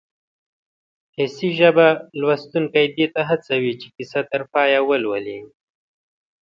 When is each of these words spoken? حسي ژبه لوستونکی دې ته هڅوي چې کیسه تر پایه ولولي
حسي 1.17 1.49
ژبه 1.59 1.87
لوستونکی 2.19 2.85
دې 2.95 3.07
ته 3.13 3.21
هڅوي 3.29 3.73
چې 3.81 3.87
کیسه 3.95 4.21
تر 4.31 4.41
پایه 4.53 4.79
ولولي 4.89 5.39